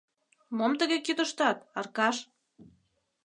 [0.57, 2.17] —Мом тыге кӱтыштат, Аркаш?